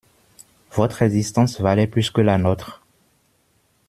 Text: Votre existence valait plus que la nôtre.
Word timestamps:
Votre 0.71 1.03
existence 1.03 1.59
valait 1.61 1.85
plus 1.85 2.09
que 2.09 2.21
la 2.21 2.39
nôtre. 2.39 2.81